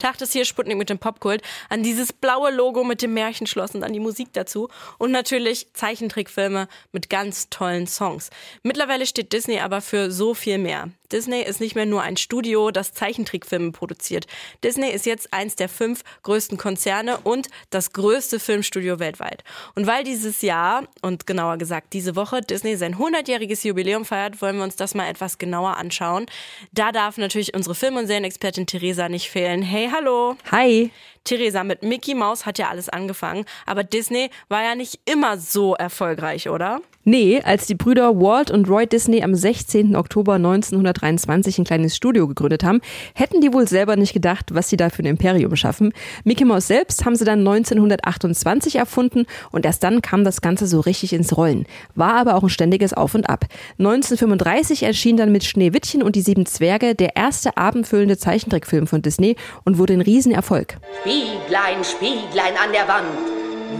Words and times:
Tag 0.00 0.18
das 0.18 0.32
hier 0.32 0.44
Sputnik 0.44 0.78
mit 0.78 0.90
dem 0.90 0.98
Popkult, 0.98 1.42
an 1.68 1.82
dieses 1.82 2.12
blaue 2.12 2.50
Logo 2.50 2.82
mit 2.82 3.02
dem 3.02 3.14
Märchenschloss 3.14 3.74
und 3.74 3.84
an 3.84 3.92
die 3.92 4.00
Musik 4.00 4.32
dazu 4.32 4.68
und 4.98 5.12
natürlich 5.12 5.68
Zeichentrickfilme 5.74 6.68
mit 6.90 7.08
ganz 7.08 7.50
tollen 7.50 7.86
Songs. 7.86 8.30
Mittlerweile 8.64 9.06
steht 9.06 9.32
Disney 9.32 9.60
aber 9.60 9.80
für 9.80 10.10
so 10.10 10.34
viel 10.34 10.58
mehr. 10.58 10.88
Disney 11.12 11.42
ist 11.42 11.60
nicht 11.60 11.74
mehr 11.74 11.86
nur 11.86 12.02
ein 12.02 12.16
Studio, 12.16 12.70
das 12.70 12.92
Zeichentrickfilme 12.92 13.72
produziert. 13.72 14.26
Disney 14.62 14.90
ist 14.90 15.06
jetzt 15.06 15.32
eins 15.32 15.56
der 15.56 15.68
fünf 15.68 16.02
größten 16.22 16.56
Konzerne 16.56 17.18
und 17.18 17.48
das 17.70 17.92
größte 17.92 18.38
Filmstudio 18.38 19.00
weltweit. 19.00 19.42
Und 19.74 19.86
weil 19.86 20.04
dieses 20.04 20.40
Jahr 20.42 20.84
und 21.02 21.26
genauer 21.26 21.56
gesagt 21.58 21.92
diese 21.92 22.16
Woche 22.16 22.40
Disney 22.40 22.76
sein 22.76 22.96
100-jähriges 22.96 23.66
Jubiläum 23.66 24.04
feiert, 24.04 24.40
wollen 24.40 24.56
wir 24.56 24.64
uns 24.64 24.76
das 24.76 24.94
mal 24.94 25.08
etwas 25.08 25.38
genauer 25.38 25.76
anschauen. 25.76 26.26
Da 26.72 26.92
darf 26.92 27.18
natürlich 27.18 27.54
unsere 27.54 27.74
Film- 27.74 27.96
und 27.96 28.06
Serienexpertin 28.06 28.66
Theresa 28.66 29.08
nicht 29.08 29.30
fehlen. 29.30 29.62
Hey, 29.62 29.89
hallo. 29.90 30.36
Hi. 30.50 30.92
Theresa, 31.24 31.64
mit 31.64 31.82
Mickey 31.82 32.14
Mouse 32.14 32.46
hat 32.46 32.58
ja 32.58 32.68
alles 32.68 32.88
angefangen, 32.88 33.44
aber 33.66 33.84
Disney 33.84 34.30
war 34.48 34.62
ja 34.62 34.74
nicht 34.74 35.00
immer 35.04 35.38
so 35.38 35.74
erfolgreich, 35.74 36.48
oder? 36.48 36.80
Nee, 37.04 37.40
als 37.42 37.66
die 37.66 37.74
Brüder 37.74 38.20
Walt 38.20 38.50
und 38.50 38.68
Roy 38.68 38.86
Disney 38.86 39.22
am 39.22 39.34
16. 39.34 39.96
Oktober 39.96 40.34
1923 40.34 41.58
ein 41.58 41.64
kleines 41.64 41.96
Studio 41.96 42.28
gegründet 42.28 42.62
haben, 42.62 42.82
hätten 43.14 43.40
die 43.40 43.54
wohl 43.54 43.66
selber 43.66 43.96
nicht 43.96 44.12
gedacht, 44.12 44.54
was 44.54 44.68
sie 44.68 44.76
da 44.76 44.90
für 44.90 45.02
ein 45.02 45.06
Imperium 45.06 45.56
schaffen. 45.56 45.94
Mickey 46.24 46.44
Mouse 46.44 46.66
selbst 46.66 47.06
haben 47.06 47.16
sie 47.16 47.24
dann 47.24 47.38
1928 47.38 48.76
erfunden 48.76 49.24
und 49.50 49.64
erst 49.64 49.82
dann 49.82 50.02
kam 50.02 50.24
das 50.24 50.42
Ganze 50.42 50.66
so 50.66 50.80
richtig 50.80 51.14
ins 51.14 51.34
Rollen. 51.36 51.64
War 51.94 52.14
aber 52.14 52.34
auch 52.34 52.42
ein 52.42 52.50
ständiges 52.50 52.92
Auf 52.92 53.14
und 53.14 53.30
Ab. 53.30 53.46
1935 53.78 54.82
erschien 54.82 55.16
dann 55.16 55.32
mit 55.32 55.44
Schneewittchen 55.44 56.02
und 56.02 56.16
die 56.16 56.22
sieben 56.22 56.44
Zwerge 56.44 56.94
der 56.94 57.16
erste 57.16 57.56
abendfüllende 57.56 58.18
Zeichentrickfilm 58.18 58.86
von 58.86 59.00
Disney 59.00 59.36
und 59.64 59.78
wurde 59.78 59.94
ein 59.94 60.02
Riesenerfolg. 60.02 60.76
Spieglein, 61.10 61.82
Spieglein 61.82 62.56
an 62.56 62.70
der 62.70 62.86
Wand, 62.86 63.18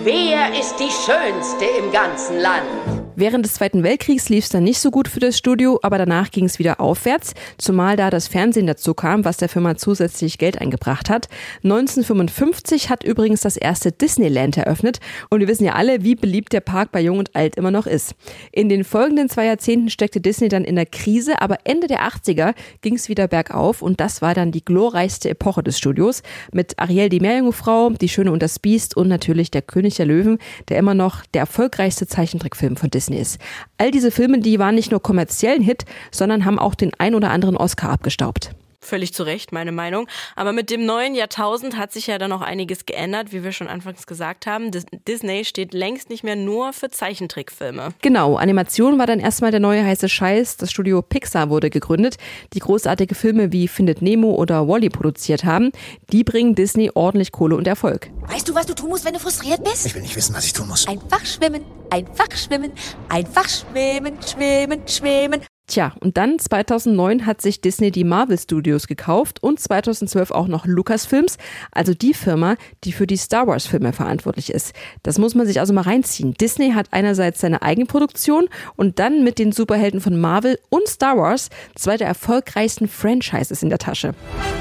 wer 0.02 0.52
ist 0.58 0.74
die 0.80 0.90
Schönste 0.90 1.64
im 1.64 1.92
ganzen 1.92 2.40
Land? 2.40 2.99
Während 3.16 3.44
des 3.44 3.54
Zweiten 3.54 3.82
Weltkriegs 3.82 4.28
lief 4.28 4.44
es 4.44 4.50
dann 4.50 4.62
nicht 4.62 4.78
so 4.78 4.90
gut 4.90 5.08
für 5.08 5.18
das 5.18 5.36
Studio, 5.36 5.80
aber 5.82 5.98
danach 5.98 6.30
ging 6.30 6.44
es 6.44 6.60
wieder 6.60 6.80
aufwärts, 6.80 7.34
zumal 7.58 7.96
da 7.96 8.08
das 8.08 8.28
Fernsehen 8.28 8.68
dazu 8.68 8.94
kam, 8.94 9.24
was 9.24 9.36
der 9.36 9.48
Firma 9.48 9.76
zusätzlich 9.76 10.38
Geld 10.38 10.60
eingebracht 10.60 11.10
hat. 11.10 11.28
1955 11.64 12.88
hat 12.88 13.02
übrigens 13.02 13.40
das 13.40 13.56
erste 13.56 13.90
Disneyland 13.90 14.56
eröffnet 14.56 15.00
und 15.28 15.40
wir 15.40 15.48
wissen 15.48 15.64
ja 15.64 15.72
alle, 15.72 16.04
wie 16.04 16.14
beliebt 16.14 16.52
der 16.52 16.60
Park 16.60 16.92
bei 16.92 17.00
Jung 17.00 17.18
und 17.18 17.34
Alt 17.34 17.56
immer 17.56 17.72
noch 17.72 17.86
ist. 17.86 18.14
In 18.52 18.68
den 18.68 18.84
folgenden 18.84 19.28
zwei 19.28 19.46
Jahrzehnten 19.46 19.90
steckte 19.90 20.20
Disney 20.20 20.48
dann 20.48 20.64
in 20.64 20.76
der 20.76 20.86
Krise, 20.86 21.42
aber 21.42 21.58
Ende 21.64 21.88
der 21.88 22.02
80er 22.06 22.54
ging 22.80 22.94
es 22.94 23.08
wieder 23.08 23.26
bergauf 23.26 23.82
und 23.82 24.00
das 24.00 24.22
war 24.22 24.34
dann 24.34 24.52
die 24.52 24.64
glorreichste 24.64 25.30
Epoche 25.30 25.64
des 25.64 25.78
Studios 25.78 26.22
mit 26.52 26.78
Ariel 26.78 27.08
die 27.08 27.20
Meerjungfrau, 27.20 27.90
Die 27.90 28.08
Schöne 28.08 28.30
und 28.30 28.42
das 28.42 28.60
Biest 28.60 28.96
und 28.96 29.08
natürlich 29.08 29.50
der 29.50 29.62
König 29.62 29.96
der 29.96 30.06
Löwen, 30.06 30.38
der 30.68 30.78
immer 30.78 30.94
noch 30.94 31.26
der 31.34 31.40
erfolgreichste 31.40 32.06
Zeichentrickfilm 32.06 32.76
von 32.76 32.88
Disney 32.88 32.99
Disney 33.00 33.18
ist. 33.18 33.40
All 33.78 33.90
diese 33.90 34.10
Filme, 34.10 34.40
die 34.40 34.58
waren 34.58 34.74
nicht 34.74 34.90
nur 34.90 35.00
kommerziellen 35.00 35.62
Hit, 35.62 35.86
sondern 36.10 36.44
haben 36.44 36.58
auch 36.58 36.74
den 36.74 36.92
ein 36.98 37.14
oder 37.14 37.30
anderen 37.30 37.56
Oscar 37.56 37.90
abgestaubt. 37.90 38.50
Völlig 38.82 39.12
zu 39.12 39.24
Recht, 39.24 39.52
meine 39.52 39.72
Meinung. 39.72 40.08
Aber 40.36 40.52
mit 40.52 40.70
dem 40.70 40.86
neuen 40.86 41.14
Jahrtausend 41.14 41.76
hat 41.76 41.92
sich 41.92 42.06
ja 42.06 42.16
dann 42.16 42.30
noch 42.30 42.40
einiges 42.40 42.86
geändert, 42.86 43.30
wie 43.30 43.44
wir 43.44 43.52
schon 43.52 43.68
anfangs 43.68 44.06
gesagt 44.06 44.46
haben. 44.46 44.70
Disney 45.06 45.44
steht 45.44 45.74
längst 45.74 46.08
nicht 46.08 46.24
mehr 46.24 46.36
nur 46.36 46.72
für 46.72 46.88
Zeichentrickfilme. 46.88 47.90
Genau, 48.00 48.36
Animation 48.36 48.98
war 48.98 49.06
dann 49.06 49.20
erstmal 49.20 49.50
der 49.50 49.60
neue 49.60 49.84
heiße 49.84 50.08
Scheiß. 50.08 50.56
Das 50.56 50.70
Studio 50.70 51.02
Pixar 51.02 51.50
wurde 51.50 51.68
gegründet, 51.68 52.16
die 52.54 52.60
großartige 52.60 53.14
Filme 53.14 53.52
wie 53.52 53.68
Findet 53.68 54.00
Nemo 54.00 54.30
oder 54.34 54.66
Wally 54.66 54.88
produziert 54.88 55.44
haben. 55.44 55.72
Die 56.10 56.24
bringen 56.24 56.54
Disney 56.54 56.90
ordentlich 56.94 57.32
Kohle 57.32 57.56
und 57.56 57.66
Erfolg. 57.66 58.10
Weißt 58.22 58.48
du, 58.48 58.54
was 58.54 58.64
du 58.64 58.74
tun 58.74 58.88
musst, 58.88 59.04
wenn 59.04 59.12
du 59.12 59.20
frustriert 59.20 59.62
bist? 59.62 59.84
Ich 59.84 59.94
will 59.94 60.02
nicht 60.02 60.16
wissen, 60.16 60.34
was 60.34 60.46
ich 60.46 60.54
tun 60.54 60.68
muss. 60.68 60.88
Einfach 60.88 61.24
schwimmen, 61.26 61.64
einfach 61.90 62.30
schwimmen, 62.34 62.72
einfach 63.08 63.48
schwimmen, 63.48 64.16
schwimmen, 64.22 64.80
schwimmen. 64.86 65.42
Tja, 65.70 65.92
und 66.00 66.16
dann 66.16 66.40
2009 66.40 67.26
hat 67.26 67.40
sich 67.40 67.60
Disney 67.60 67.92
die 67.92 68.02
Marvel 68.02 68.36
Studios 68.36 68.88
gekauft 68.88 69.40
und 69.40 69.60
2012 69.60 70.32
auch 70.32 70.48
noch 70.48 70.66
Lucasfilms, 70.66 71.38
also 71.70 71.94
die 71.94 72.12
Firma, 72.12 72.56
die 72.82 72.90
für 72.90 73.06
die 73.06 73.16
Star 73.16 73.46
Wars 73.46 73.66
Filme 73.66 73.92
verantwortlich 73.92 74.52
ist. 74.52 74.74
Das 75.04 75.18
muss 75.18 75.36
man 75.36 75.46
sich 75.46 75.60
also 75.60 75.72
mal 75.72 75.82
reinziehen. 75.82 76.34
Disney 76.34 76.72
hat 76.72 76.88
einerseits 76.90 77.40
seine 77.40 77.62
Eigenproduktion 77.62 78.48
und 78.74 78.98
dann 78.98 79.22
mit 79.22 79.38
den 79.38 79.52
Superhelden 79.52 80.00
von 80.00 80.18
Marvel 80.18 80.58
und 80.70 80.88
Star 80.88 81.16
Wars 81.16 81.50
zwei 81.76 81.96
der 81.96 82.08
erfolgreichsten 82.08 82.88
Franchises 82.88 83.62
in 83.62 83.68
der 83.68 83.78
Tasche. 83.78 84.12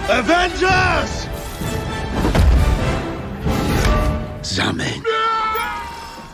Avengers! 0.07 1.27
Sammeln. 4.43 5.03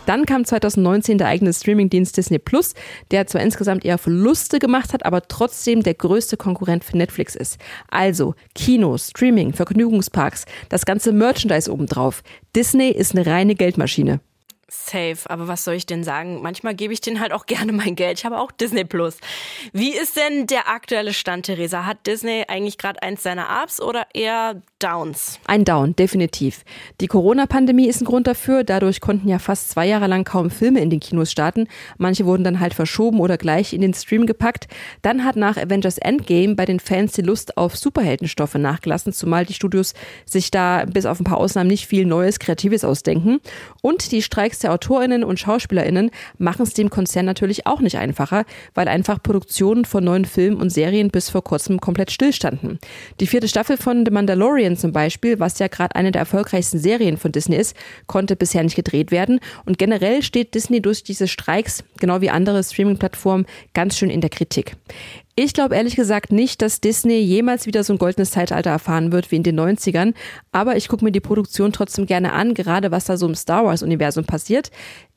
Dann 0.06 0.26
kam 0.26 0.46
2019 0.46 1.18
der 1.18 1.28
eigene 1.28 1.54
Streamingdienst 1.54 2.16
Disney 2.18 2.40
Plus, 2.40 2.74
der 3.12 3.28
zwar 3.28 3.42
insgesamt 3.42 3.86
eher 3.86 3.98
Verluste 3.98 4.60
gemacht 4.60 4.94
hat, 4.94 5.06
aber 5.06 5.28
trotzdem 5.28 5.84
der 5.84 5.94
größte 5.94 6.38
Konkurrent 6.38 6.84
für 6.84 6.98
Netflix 6.98 7.36
ist. 7.36 7.58
Also 7.90 8.36
Kino, 8.54 8.98
Streaming, 8.98 9.54
Vergnügungsparks, 9.54 10.46
das 10.70 10.86
ganze 10.86 11.12
Merchandise 11.12 11.72
obendrauf. 11.72 12.24
Disney 12.56 12.90
ist 12.90 13.16
eine 13.16 13.26
reine 13.26 13.56
Geldmaschine. 13.56 14.20
Safe, 14.68 15.18
aber 15.26 15.48
was 15.48 15.64
soll 15.64 15.76
ich 15.76 15.86
denn 15.86 16.04
sagen? 16.04 16.42
Manchmal 16.42 16.74
gebe 16.74 16.92
ich 16.92 17.02
denen 17.02 17.20
halt 17.20 17.32
auch 17.32 17.46
gerne 17.48 17.72
mein 17.72 17.96
Geld. 17.96 18.20
Ich 18.20 18.26
habe 18.26 18.40
auch 18.40 18.52
Disney 18.52 18.84
Plus. 18.84 19.18
Wie 19.74 19.96
ist 19.96 20.18
denn 20.18 20.48
der 20.48 20.70
aktuelle 20.70 21.14
Stand, 21.14 21.46
Theresa? 21.46 21.86
Hat 21.86 22.06
Disney 22.08 22.46
eigentlich 22.48 22.78
gerade 22.78 23.02
eins 23.02 23.24
seiner 23.24 23.62
Ups 23.64 23.80
oder 23.80 24.08
eher 24.14 24.62
Downs? 24.86 25.40
Ein 25.48 25.66
Down, 25.66 25.96
definitiv. 25.96 26.64
Die 27.02 27.08
Corona-Pandemie 27.08 27.88
ist 27.88 28.02
ein 28.02 28.06
Grund 28.06 28.28
dafür. 28.28 28.64
Dadurch 28.64 29.02
konnten 29.02 29.28
ja 29.28 29.40
fast 29.40 29.72
zwei 29.72 29.88
Jahre 29.88 30.06
lang 30.06 30.26
kaum 30.26 30.52
Filme 30.52 30.80
in 30.80 30.92
den 30.92 31.00
Kinos 31.00 31.32
starten. 31.32 31.68
Manche 31.98 32.28
wurden 32.28 32.44
dann 32.44 32.60
halt 32.60 32.76
verschoben 32.76 33.20
oder 33.20 33.40
gleich 33.40 33.74
in 33.74 33.82
den 33.82 33.96
Stream 33.96 34.28
gepackt. 34.28 34.68
Dann 35.02 35.26
hat 35.26 35.38
nach 35.38 35.58
Avengers 35.58 35.98
Endgame 35.98 36.54
bei 36.54 36.66
den 36.66 36.80
Fans 36.80 37.14
die 37.14 37.24
Lust 37.24 37.58
auf 37.58 37.76
Superheldenstoffe 37.76 38.54
nachgelassen, 38.54 39.12
zumal 39.12 39.44
die 39.44 39.56
Studios 39.56 39.96
sich 40.24 40.52
da 40.52 40.86
bis 40.86 41.08
auf 41.08 41.20
ein 41.20 41.24
paar 41.24 41.40
Ausnahmen 41.40 41.68
nicht 41.68 41.88
viel 41.88 42.06
Neues, 42.06 42.38
Kreatives 42.38 42.84
ausdenken. 42.84 43.40
Und 43.82 44.12
die 44.12 44.22
Streiks 44.22 44.60
der 44.60 44.72
AutorInnen 44.72 45.24
und 45.24 45.40
SchauspielerInnen 45.40 46.12
machen 46.38 46.62
es 46.62 46.76
dem 46.76 46.92
Konzern 46.92 47.26
natürlich 47.26 47.66
auch 47.66 47.82
nicht 47.82 47.98
einfacher, 47.98 48.46
weil 48.76 48.88
einfach 48.88 49.24
Produktionen 49.24 49.86
von 49.86 50.04
neuen 50.04 50.26
Filmen 50.26 50.58
und 50.58 50.70
Serien 50.70 51.10
bis 51.10 51.32
vor 51.32 51.44
kurzem 51.44 51.82
komplett 51.82 52.12
stillstanden. 52.12 52.78
Die 53.20 53.26
vierte 53.26 53.48
Staffel 53.48 53.78
von 53.78 54.06
The 54.06 54.12
Mandalorian 54.12 54.75
zum 54.78 54.92
Beispiel, 54.92 55.40
was 55.40 55.60
ja 55.60 55.68
gerade 55.68 55.96
eine 55.96 56.12
der 56.12 56.22
erfolgreichsten 56.22 56.80
Serien 56.80 57.18
von 57.18 57.32
Disney 57.32 57.56
ist, 57.56 57.76
konnte 58.08 58.36
bisher 58.36 58.64
nicht 58.64 58.76
gedreht 58.76 59.12
werden. 59.12 59.40
Und 59.66 59.78
generell 59.78 60.22
steht 60.22 60.56
Disney 60.56 60.82
durch 60.82 61.04
diese 61.04 61.28
Streiks, 61.28 61.84
genau 61.98 62.22
wie 62.22 62.30
andere 62.30 62.64
Streaming-Plattformen, 62.64 63.46
ganz 63.74 63.98
schön 63.98 64.10
in 64.10 64.22
der 64.22 64.30
Kritik. 64.30 64.76
Ich 65.38 65.52
glaube 65.52 65.76
ehrlich 65.76 65.98
gesagt 65.98 66.32
nicht, 66.32 66.62
dass 66.62 66.80
Disney 66.80 67.18
jemals 67.18 67.66
wieder 67.66 67.84
so 67.84 67.92
ein 67.92 68.00
goldenes 68.00 68.32
Zeitalter 68.32 68.70
erfahren 68.70 69.12
wird 69.12 69.32
wie 69.32 69.36
in 69.36 69.44
den 69.44 69.60
90ern, 69.60 70.14
aber 70.54 70.78
ich 70.78 70.88
gucke 70.88 71.04
mir 71.04 71.12
die 71.12 71.20
Produktion 71.20 71.74
trotzdem 71.74 72.06
gerne 72.06 72.32
an, 72.32 72.54
gerade 72.54 72.90
was 72.90 73.04
da 73.04 73.18
so 73.18 73.28
im 73.28 73.36
Star 73.36 73.66
Wars-Universum 73.66 74.24
passiert. 74.24 74.72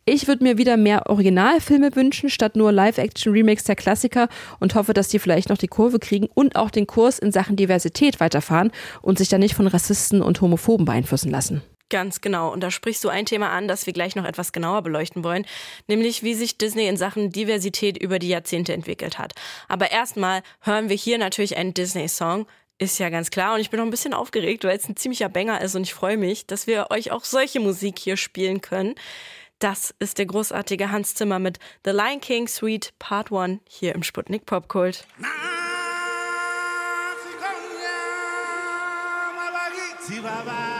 Ich 0.07 0.27
würde 0.27 0.43
mir 0.43 0.59
wieder 0.59 0.77
mehr 0.77 1.09
Originalfilme 1.09 1.95
wünschen, 1.95 2.31
statt 2.31 2.57
nur 2.57 2.73
Live-Action-Remakes 2.73 3.63
der 3.63 3.77
Klassiker 3.77 4.29
und 4.59 4.75
hoffe, 4.75 4.93
dass 4.93 5.07
die 5.07 5.21
vielleicht 5.21 5.51
noch 5.51 5.59
die 5.59 5.69
Kurve 5.69 6.01
kriegen 6.01 6.27
und 6.35 6.57
auch 6.57 6.71
den 6.71 6.89
Kurs 6.89 7.21
in 7.21 7.31
Sachen 7.31 7.55
Diversität 7.55 8.19
weiterfahren 8.19 8.73
und 9.03 9.19
sich 9.19 9.29
da 9.29 9.39
nicht 9.39 9.55
von 9.55 9.69
Rassisten 9.69 10.21
und 10.21 10.41
Homophoben 10.41 10.85
beeinflussen 10.85 11.31
lassen. 11.31 11.63
Ganz 11.91 12.21
genau. 12.21 12.53
Und 12.53 12.61
da 12.61 12.71
sprichst 12.71 13.03
du 13.03 13.09
ein 13.09 13.25
Thema 13.25 13.51
an, 13.51 13.67
das 13.67 13.87
wir 13.87 13.93
gleich 13.95 14.15
noch 14.15 14.27
etwas 14.27 14.53
genauer 14.53 14.83
beleuchten 14.83 15.25
wollen, 15.25 15.47
nämlich 15.87 16.23
wie 16.23 16.35
sich 16.35 16.59
Disney 16.59 16.87
in 16.87 16.99
Sachen 16.99 17.31
Diversität 17.31 17.97
über 17.97 18.19
die 18.19 18.29
Jahrzehnte 18.29 18.75
entwickelt 18.75 19.19
hat. 19.19 19.33
Aber 19.69 19.91
erstmal 19.91 20.43
hören 20.61 20.91
wir 20.91 20.97
hier 20.97 21.17
natürlich 21.17 21.57
einen 21.57 21.73
Disney-Song. 21.73 22.47
Ist 22.79 22.99
ja 22.99 23.09
ganz 23.09 23.31
klar 23.31 23.55
und 23.55 23.61
ich 23.61 23.71
bin 23.71 23.79
noch 23.79 23.87
ein 23.87 23.91
bisschen 23.91 24.15
aufgeregt, 24.15 24.65
weil 24.65 24.77
es 24.77 24.89
ein 24.89 24.97
ziemlicher 24.97 25.29
Banger 25.29 25.61
ist 25.63 25.75
und 25.75 25.83
ich 25.83 25.95
freue 25.95 26.17
mich, 26.17 26.47
dass 26.47 26.67
wir 26.67 26.91
euch 26.91 27.11
auch 27.11 27.25
solche 27.25 27.59
Musik 27.59 27.99
hier 27.99 28.17
spielen 28.17 28.61
können. 28.61 28.95
Das 29.59 29.93
ist 29.99 30.19
der 30.19 30.27
großartige 30.27 30.93
Hans 30.93 31.15
Zimmer 31.15 31.41
mit 31.41 31.59
The 31.85 31.91
Lion 31.91 32.21
King 32.21 32.47
Suite 32.47 32.93
Part 32.99 33.33
1 33.33 33.61
hier 33.67 33.95
im 33.95 34.05
Sputnik 34.05 34.47
Popkult. 34.47 35.05
Baba. 40.23 40.78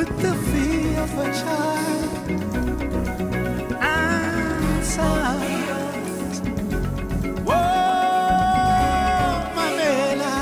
with 0.00 0.16
the 0.22 0.34
fear 0.48 0.98
of 1.00 1.12
a 1.18 1.26
child 1.40 2.12
and 3.82 4.84
silence. 4.96 6.38
Whoa, 7.48 7.58
Mamela. 9.56 10.36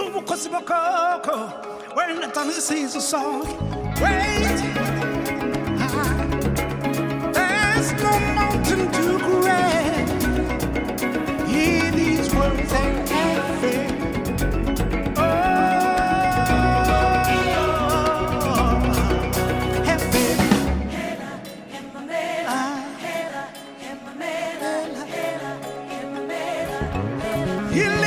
Umukosibokoko, 0.00 1.36
when 1.94 2.20
the 2.20 2.26
tongue 2.34 2.50
sees 2.50 2.96
a 2.96 3.00
song. 3.00 3.46
Wait. 4.02 4.31
He 27.72 28.01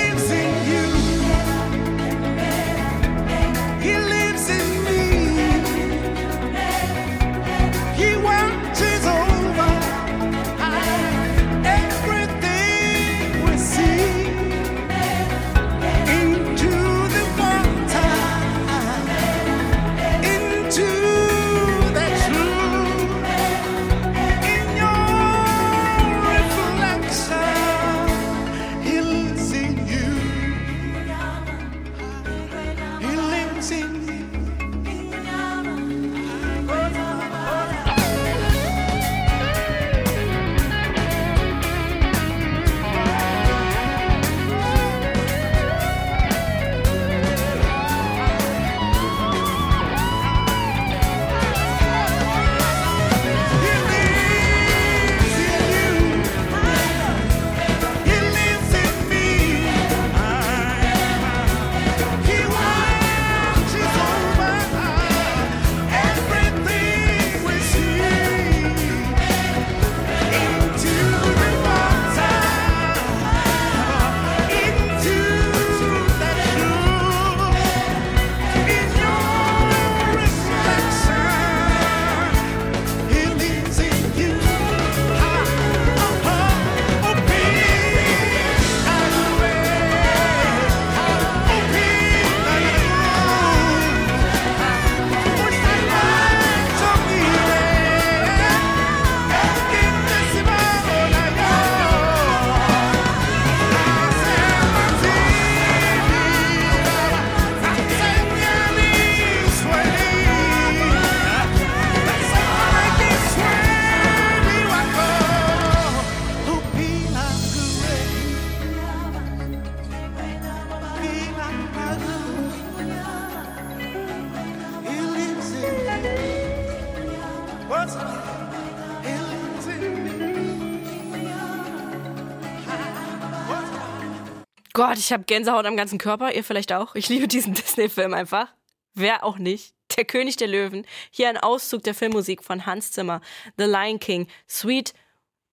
Gott, 134.75 134.97
ich 134.97 135.13
habe 135.13 135.23
Gänsehaut 135.23 135.65
am 135.65 135.77
ganzen 135.77 135.97
Körper. 135.97 136.33
Ihr 136.33 136.43
vielleicht 136.43 136.73
auch. 136.73 136.95
Ich 136.95 137.07
liebe 137.07 137.29
diesen 137.29 137.53
Disney-Film 137.55 138.13
einfach. 138.13 138.53
Wer 138.93 139.23
auch 139.23 139.37
nicht. 139.37 139.73
Der 139.95 140.03
König 140.03 140.35
der 140.35 140.49
Löwen. 140.49 140.85
Hier 141.11 141.29
ein 141.29 141.37
Auszug 141.37 141.83
der 141.83 141.95
Filmmusik 141.95 142.43
von 142.43 142.65
Hans 142.65 142.91
Zimmer. 142.91 143.21
The 143.57 143.63
Lion 143.63 143.99
King. 143.99 144.27
Sweet 144.49 144.93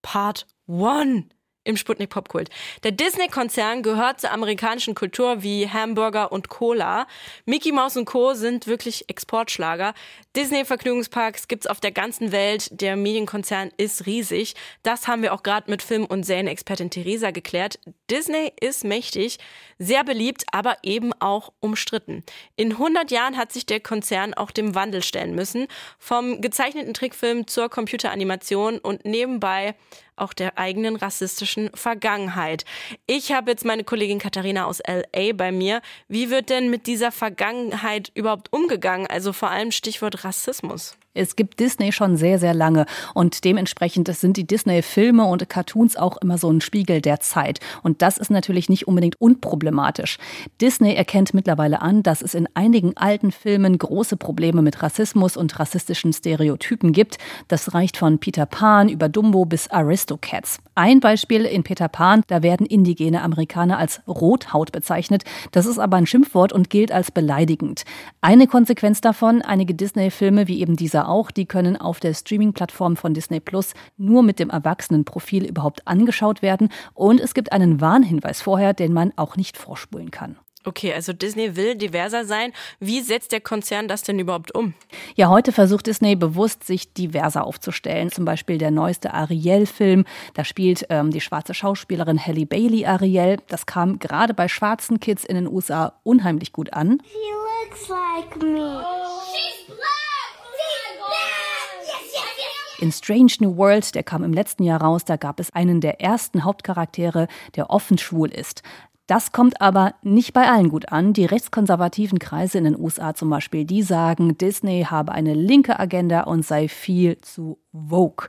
Part 0.02 0.48
1 0.68 1.26
im 1.64 1.76
Sputnik 1.76 2.10
Popkult. 2.10 2.48
Der 2.82 2.90
Disney-Konzern 2.90 3.82
gehört 3.82 4.20
zur 4.20 4.32
amerikanischen 4.32 4.94
Kultur 4.94 5.42
wie 5.42 5.68
Hamburger 5.68 6.32
und 6.32 6.48
Cola. 6.48 7.06
Mickey 7.44 7.72
Mouse 7.72 7.96
und 7.96 8.04
Co. 8.04 8.34
sind 8.34 8.66
wirklich 8.66 9.08
Exportschlager. 9.08 9.94
Disney-Vergnügungsparks 10.34 11.46
gibt's 11.46 11.66
auf 11.66 11.80
der 11.80 11.92
ganzen 11.92 12.32
Welt. 12.32 12.68
Der 12.80 12.96
Medienkonzern 12.96 13.70
ist 13.76 14.06
riesig. 14.06 14.54
Das 14.82 15.06
haben 15.06 15.22
wir 15.22 15.32
auch 15.32 15.42
gerade 15.42 15.70
mit 15.70 15.82
Film- 15.82 16.06
und 16.06 16.24
Serienexpertin 16.24 16.90
Theresa 16.90 17.30
geklärt. 17.30 17.78
Disney 18.10 18.52
ist 18.60 18.84
mächtig, 18.84 19.38
sehr 19.78 20.04
beliebt, 20.04 20.44
aber 20.52 20.76
eben 20.82 21.12
auch 21.20 21.52
umstritten. 21.60 22.24
In 22.56 22.72
100 22.72 23.10
Jahren 23.10 23.36
hat 23.36 23.52
sich 23.52 23.66
der 23.66 23.80
Konzern 23.80 24.34
auch 24.34 24.50
dem 24.50 24.74
Wandel 24.74 25.02
stellen 25.02 25.34
müssen. 25.34 25.66
Vom 25.98 26.40
gezeichneten 26.40 26.94
Trickfilm 26.94 27.46
zur 27.46 27.68
Computeranimation 27.68 28.78
und 28.78 29.04
nebenbei 29.04 29.74
auch 30.16 30.32
der 30.32 30.58
eigenen 30.58 30.96
rassistischen 30.96 31.70
Vergangenheit. 31.74 32.64
Ich 33.06 33.32
habe 33.32 33.50
jetzt 33.50 33.64
meine 33.64 33.84
Kollegin 33.84 34.18
Katharina 34.18 34.66
aus 34.66 34.80
LA 34.86 35.32
bei 35.34 35.52
mir. 35.52 35.80
Wie 36.08 36.30
wird 36.30 36.50
denn 36.50 36.70
mit 36.70 36.86
dieser 36.86 37.12
Vergangenheit 37.12 38.10
überhaupt 38.14 38.52
umgegangen? 38.52 39.06
Also 39.06 39.32
vor 39.32 39.50
allem 39.50 39.72
Stichwort 39.72 40.24
Rassismus. 40.24 40.96
Es 41.14 41.36
gibt 41.36 41.60
Disney 41.60 41.92
schon 41.92 42.16
sehr, 42.16 42.38
sehr 42.38 42.54
lange 42.54 42.86
und 43.12 43.44
dementsprechend 43.44 44.08
sind 44.16 44.38
die 44.38 44.46
Disney-Filme 44.46 45.26
und 45.26 45.46
Cartoons 45.46 45.94
auch 45.94 46.16
immer 46.16 46.38
so 46.38 46.50
ein 46.50 46.62
Spiegel 46.62 47.02
der 47.02 47.20
Zeit. 47.20 47.60
Und 47.82 48.00
das 48.00 48.16
ist 48.16 48.30
natürlich 48.30 48.70
nicht 48.70 48.88
unbedingt 48.88 49.20
unproblematisch. 49.20 50.16
Disney 50.62 50.94
erkennt 50.94 51.34
mittlerweile 51.34 51.82
an, 51.82 52.02
dass 52.02 52.22
es 52.22 52.32
in 52.32 52.48
einigen 52.54 52.96
alten 52.96 53.30
Filmen 53.30 53.76
große 53.76 54.16
Probleme 54.16 54.62
mit 54.62 54.82
Rassismus 54.82 55.36
und 55.36 55.60
rassistischen 55.60 56.14
Stereotypen 56.14 56.92
gibt. 56.92 57.18
Das 57.46 57.74
reicht 57.74 57.98
von 57.98 58.18
Peter 58.18 58.46
Pan 58.46 58.88
über 58.88 59.10
Dumbo 59.10 59.44
bis 59.44 59.68
Aristocats. 59.68 60.60
Ein 60.74 61.00
Beispiel 61.00 61.44
in 61.44 61.62
Peter 61.62 61.88
Pan, 61.88 62.22
da 62.28 62.42
werden 62.42 62.64
indigene 62.64 63.20
Amerikaner 63.20 63.76
als 63.76 64.00
Rothaut 64.08 64.72
bezeichnet. 64.72 65.24
Das 65.50 65.66
ist 65.66 65.78
aber 65.78 65.98
ein 65.98 66.06
Schimpfwort 66.06 66.54
und 66.54 66.70
gilt 66.70 66.90
als 66.90 67.10
beleidigend. 67.10 67.82
Eine 68.22 68.46
Konsequenz 68.46 69.02
davon, 69.02 69.42
einige 69.42 69.74
Disney-Filme 69.74 70.48
wie 70.48 70.62
eben 70.62 70.76
dieser 70.76 71.01
auch, 71.08 71.30
die 71.30 71.46
können 71.46 71.76
auf 71.76 72.00
der 72.00 72.14
Streaming-Plattform 72.14 72.96
von 72.96 73.14
Disney 73.14 73.40
Plus 73.40 73.74
nur 73.96 74.22
mit 74.22 74.38
dem 74.38 74.50
Erwachsenenprofil 74.50 75.44
überhaupt 75.44 75.86
angeschaut 75.86 76.42
werden 76.42 76.68
und 76.94 77.20
es 77.20 77.34
gibt 77.34 77.52
einen 77.52 77.80
Warnhinweis 77.80 78.40
vorher, 78.40 78.74
den 78.74 78.92
man 78.92 79.12
auch 79.16 79.36
nicht 79.36 79.56
vorspulen 79.56 80.10
kann. 80.10 80.36
Okay, 80.64 80.92
also 80.92 81.12
Disney 81.12 81.56
will 81.56 81.74
diverser 81.74 82.24
sein. 82.24 82.52
Wie 82.78 83.00
setzt 83.00 83.32
der 83.32 83.40
Konzern 83.40 83.88
das 83.88 84.02
denn 84.02 84.18
überhaupt 84.18 84.54
um? 84.54 84.74
Ja, 85.16 85.28
heute 85.28 85.50
versucht 85.50 85.86
Disney 85.86 86.14
bewusst, 86.14 86.64
sich 86.64 86.92
diverser 86.92 87.44
aufzustellen. 87.44 88.12
Zum 88.12 88.24
Beispiel 88.24 88.58
der 88.58 88.70
neueste 88.70 89.12
Ariel-Film. 89.12 90.04
Da 90.34 90.44
spielt 90.44 90.86
ähm, 90.88 91.10
die 91.10 91.20
schwarze 91.20 91.54
Schauspielerin 91.54 92.24
Halle 92.24 92.46
Bailey 92.46 92.86
Ariel. 92.86 93.38
Das 93.48 93.66
kam 93.66 93.98
gerade 93.98 94.34
bei 94.34 94.46
schwarzen 94.46 95.00
Kids 95.00 95.24
in 95.24 95.34
den 95.34 95.48
USA 95.48 95.94
unheimlich 96.04 96.52
gut 96.52 96.72
an. 96.72 97.02
She 97.10 97.18
looks 97.66 97.88
like 97.88 98.36
me. 98.36 98.84
She's 99.32 99.66
black! 99.66 100.30
She's 100.54 100.96
black! 100.98 101.86
Yes, 101.88 102.12
yes, 102.14 102.38
yes! 102.38 102.71
In 102.82 102.90
Strange 102.90 103.34
New 103.38 103.56
World, 103.58 103.94
der 103.94 104.02
kam 104.02 104.24
im 104.24 104.32
letzten 104.32 104.64
Jahr 104.64 104.82
raus, 104.82 105.04
da 105.04 105.16
gab 105.16 105.38
es 105.38 105.52
einen 105.54 105.80
der 105.80 106.00
ersten 106.00 106.42
Hauptcharaktere, 106.42 107.28
der 107.54 107.70
offen 107.70 107.96
schwul 107.96 108.28
ist. 108.28 108.64
Das 109.06 109.30
kommt 109.30 109.60
aber 109.60 109.94
nicht 110.02 110.32
bei 110.32 110.50
allen 110.50 110.68
gut 110.68 110.90
an. 110.90 111.12
Die 111.12 111.24
rechtskonservativen 111.24 112.18
Kreise 112.18 112.58
in 112.58 112.64
den 112.64 112.76
USA 112.76 113.14
zum 113.14 113.30
Beispiel, 113.30 113.64
die 113.64 113.82
sagen, 113.82 114.36
Disney 114.36 114.84
habe 114.90 115.12
eine 115.12 115.32
linke 115.32 115.78
Agenda 115.78 116.22
und 116.22 116.44
sei 116.44 116.66
viel 116.66 117.18
zu 117.18 117.60
Vogue. 117.72 118.26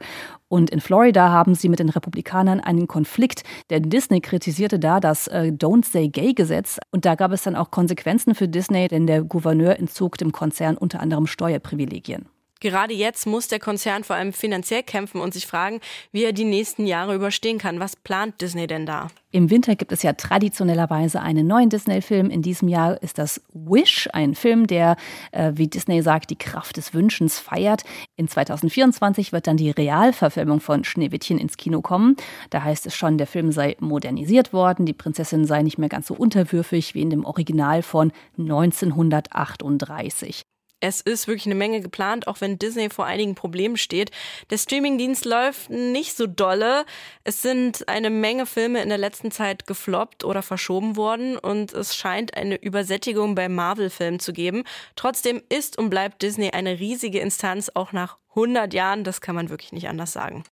Und 0.50 0.69
in 0.69 0.81
Florida 0.81 1.29
haben 1.29 1.55
sie 1.55 1.67
mit 1.67 1.79
den 1.79 1.89
Republikanern 1.89 2.60
einen 2.60 2.88
Konflikt, 2.88 3.41
denn 3.72 3.89
Disney 3.89 4.22
kritisierte 4.22 4.77
da 4.77 5.00
das 5.00 5.27
äh, 5.29 5.51
Don't 5.51 5.83
Say 5.83 6.10
Gay 6.10 6.36
Gesetz 6.36 6.77
und 6.91 7.05
da 7.05 7.15
gab 7.15 7.31
es 7.31 7.41
dann 7.41 7.55
auch 7.55 7.72
Konsequenzen 7.72 8.36
für 8.36 8.48
Disney, 8.48 8.88
denn 8.88 9.07
der 9.07 9.24
Gouverneur 9.24 9.79
entzog 9.79 10.19
dem 10.19 10.31
Konzern 10.31 10.77
unter 10.77 11.00
anderem 11.00 11.25
Steuerprivilegien. 11.25 12.27
Gerade 12.63 12.93
jetzt 12.93 13.27
muss 13.27 13.50
der 13.50 13.60
Konzern 13.60 14.05
vor 14.05 14.15
allem 14.15 14.32
finanziell 14.32 14.84
kämpfen 14.84 15.20
und 15.20 15.34
sich 15.34 15.46
fragen, 15.46 15.82
wie 16.13 16.24
er 16.24 16.32
die 16.32 16.46
nächsten 16.46 16.88
Jahre 16.88 17.13
überstehen 17.13 17.58
kann. 17.58 17.82
Was 17.82 17.98
plant 17.98 18.39
Disney 18.39 18.67
denn 18.67 18.86
da? 18.86 19.10
Im 19.32 19.50
Winter 19.50 19.75
gibt 19.75 19.91
es 19.91 20.01
ja 20.01 20.13
traditionellerweise 20.13 21.20
einen 21.20 21.46
neuen 21.46 21.70
Disney-Film. 21.70 22.29
In 22.29 22.41
diesem 22.41 22.70
Jahr 22.70 23.03
ist 23.03 23.17
das 23.17 23.41
Wish, 23.51 24.08
ein 24.13 24.34
Film, 24.34 24.65
der, 24.65 24.96
äh, 25.34 25.51
wie 25.55 25.67
Disney 25.67 26.01
sagt, 26.01 26.29
die 26.29 26.38
Kraft 26.38 26.77
des 26.77 26.93
Wünschens 26.93 27.38
feiert. 27.38 27.84
In 28.15 28.29
2024 28.29 29.34
wird 29.34 29.48
dann 29.48 29.58
die 29.58 29.72
Realverfilmung 29.72 30.62
von 30.62 30.86
Schneewittchen 30.86 31.39
ins 31.39 31.58
Kino 31.58 31.82
kommen. 31.82 32.15
Da 32.50 32.63
heißt 32.63 32.86
es 32.86 32.96
schon, 32.96 33.17
der 33.17 33.27
Film 33.27 33.51
sei 33.51 33.75
modernisiert 33.82 34.53
worden, 34.53 34.86
die 34.86 34.93
Prinzessin 34.93 35.46
sei 35.46 35.63
nicht 35.63 35.77
mehr 35.77 35.89
ganz 35.89 36.08
so 36.08 36.13
unterwürfig 36.13 36.96
wie 36.96 37.01
in 37.01 37.10
dem 37.10 37.25
Original 37.25 37.82
von 37.82 38.13
1938. 38.38 40.43
Es 40.86 41.00
ist 41.00 41.30
wirklich 41.30 41.46
eine 41.46 41.56
Menge 41.56 41.80
geplant, 41.80 42.28
auch 42.28 42.42
wenn 42.42 42.60
Disney 42.60 42.90
vor 42.90 43.06
einigen 43.06 43.36
Problemen 43.36 43.78
steht. 43.78 44.12
Der 44.50 44.58
Streamingdienst 44.58 45.24
läuft 45.24 45.70
nicht 45.70 46.18
so 46.18 46.28
dolle. 46.28 46.86
Es 47.24 47.42
sind 47.42 47.88
eine 47.88 48.10
Menge 48.10 48.46
Filme 48.46 48.84
in 48.84 48.90
der 48.90 48.98
letzten 48.98 49.32
Zeit 49.32 49.66
gefloppt 49.66 50.25
oder 50.25 50.42
verschoben 50.42 50.98
worden 50.98 51.38
und 51.38 51.72
es 51.72 51.96
scheint 51.96 52.36
eine 52.36 52.58
Übersättigung 52.62 53.34
bei 53.34 53.48
Marvel-Filmen 53.48 54.20
zu 54.20 54.34
geben. 54.34 54.66
Trotzdem 54.98 55.42
ist 55.48 55.78
und 55.78 55.90
bleibt 55.90 56.22
Disney 56.22 56.50
eine 56.50 56.78
riesige 56.78 57.20
Instanz, 57.20 57.72
auch 57.74 57.94
nach 57.94 58.18
100 58.32 58.74
Jahren. 58.74 59.06
Das 59.06 59.22
kann 59.22 59.36
man 59.36 59.50
wirklich 59.50 59.72
nicht 59.72 59.88
anders 59.88 60.12
sagen. 60.12 60.44